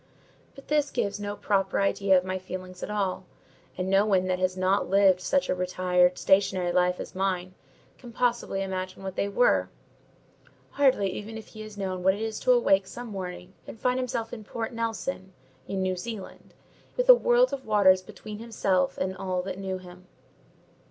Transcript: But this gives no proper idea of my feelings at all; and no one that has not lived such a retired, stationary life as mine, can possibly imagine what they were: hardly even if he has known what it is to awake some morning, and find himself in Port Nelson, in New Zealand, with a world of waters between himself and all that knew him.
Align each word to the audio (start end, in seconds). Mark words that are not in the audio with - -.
But 0.55 0.67
this 0.67 0.89
gives 0.89 1.19
no 1.19 1.35
proper 1.35 1.79
idea 1.79 2.17
of 2.17 2.25
my 2.25 2.39
feelings 2.39 2.81
at 2.81 2.89
all; 2.89 3.23
and 3.77 3.87
no 3.87 4.03
one 4.03 4.25
that 4.25 4.39
has 4.39 4.57
not 4.57 4.89
lived 4.89 5.21
such 5.21 5.47
a 5.47 5.53
retired, 5.53 6.17
stationary 6.17 6.71
life 6.71 6.99
as 6.99 7.13
mine, 7.13 7.53
can 7.99 8.11
possibly 8.11 8.63
imagine 8.63 9.03
what 9.03 9.15
they 9.15 9.29
were: 9.29 9.69
hardly 10.71 11.07
even 11.11 11.37
if 11.37 11.49
he 11.49 11.61
has 11.61 11.77
known 11.77 12.01
what 12.01 12.15
it 12.15 12.21
is 12.21 12.39
to 12.39 12.51
awake 12.51 12.87
some 12.87 13.09
morning, 13.09 13.53
and 13.67 13.79
find 13.79 13.99
himself 13.99 14.33
in 14.33 14.43
Port 14.43 14.73
Nelson, 14.73 15.33
in 15.67 15.83
New 15.83 15.95
Zealand, 15.95 16.55
with 16.97 17.07
a 17.07 17.13
world 17.13 17.53
of 17.53 17.67
waters 17.67 18.01
between 18.01 18.39
himself 18.39 18.97
and 18.97 19.15
all 19.15 19.43
that 19.43 19.59
knew 19.59 19.77
him. 19.77 20.07